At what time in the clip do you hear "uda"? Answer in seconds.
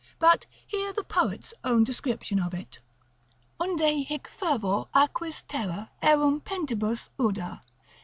7.19-7.61